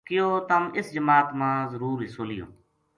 کہیو 0.07 0.29
تم 0.49 0.63
اس 0.77 0.87
جماعت 0.95 1.27
ما 1.39 1.49
ضرور 1.71 1.97
حصو 2.05 2.23
لیوں 2.29 2.49